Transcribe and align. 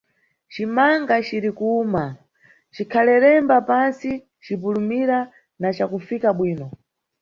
Cimanga 0.53 1.15
cirikuwuma, 1.27 2.03
cikhalelemba 2.75 3.57
pantsi, 3.69 4.09
cipulumira, 4.43 5.19
na 5.61 5.69
cakufika 5.77 6.29
bwino. 6.37 6.67